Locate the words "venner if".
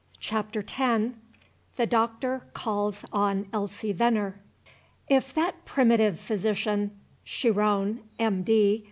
3.93-5.31